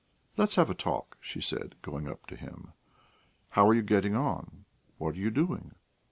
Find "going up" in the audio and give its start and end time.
1.83-2.25